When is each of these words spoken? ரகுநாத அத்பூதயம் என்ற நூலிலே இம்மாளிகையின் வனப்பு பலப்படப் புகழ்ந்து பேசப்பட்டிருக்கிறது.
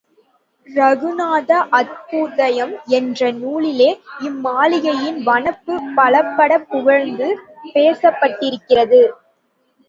ரகுநாத 0.69 1.49
அத்பூதயம் 1.79 2.73
என்ற 2.97 3.29
நூலிலே 3.33 3.89
இம்மாளிகையின் 4.21 5.19
வனப்பு 5.27 5.75
பலப்படப் 5.97 6.67
புகழ்ந்து 6.71 7.29
பேசப்பட்டிருக்கிறது. 7.75 9.03